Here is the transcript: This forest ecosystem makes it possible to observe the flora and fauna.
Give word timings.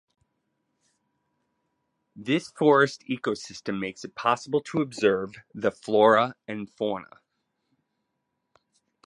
This 2.15 2.49
forest 2.49 3.03
ecosystem 3.07 3.79
makes 3.79 4.03
it 4.03 4.15
possible 4.15 4.59
to 4.61 4.81
observe 4.81 5.35
the 5.53 5.69
flora 5.69 6.33
and 6.47 6.67
fauna. 6.67 7.19